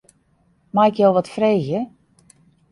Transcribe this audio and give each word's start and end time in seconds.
Mei 0.75 0.89
ik 0.91 0.97
jo 0.99 1.07
wat 1.17 1.31
freegje? 1.35 1.81